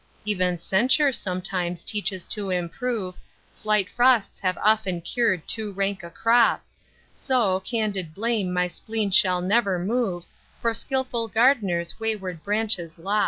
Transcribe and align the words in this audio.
Even 0.25 0.57
censure 0.57 1.13
sometimes 1.13 1.83
teaches 1.83 2.27
to 2.29 2.49
improve, 2.49 3.13
Slight 3.51 3.87
frosts 3.87 4.39
have 4.39 4.57
often 4.57 4.99
cured 4.99 5.47
too 5.47 5.71
rank 5.73 6.01
a 6.01 6.09
crop, 6.09 6.65
So, 7.13 7.59
candid 7.59 8.11
blame 8.11 8.51
my 8.51 8.65
spleen 8.67 9.11
shall 9.11 9.41
never 9.41 9.77
move, 9.77 10.25
For 10.59 10.73
skilful 10.73 11.27
gard'ners 11.27 11.99
wayward 11.99 12.43
branches 12.43 12.97
lop. 12.97 13.19